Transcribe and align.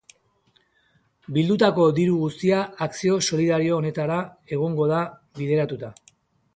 Bildutako 1.35 1.85
diru 2.01 2.17
guztia 2.23 2.63
akzio 2.87 3.21
solidario 3.29 3.79
honetara 3.79 4.19
egongo 4.59 4.93
da 4.97 5.07
bideratuta. 5.43 5.97